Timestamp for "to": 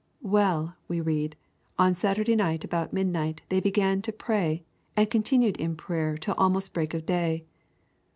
4.01-4.11